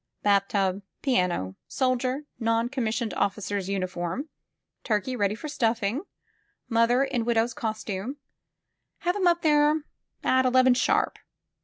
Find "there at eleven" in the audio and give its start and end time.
9.43-10.73